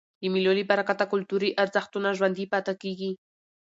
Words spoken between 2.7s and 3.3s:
کېږي.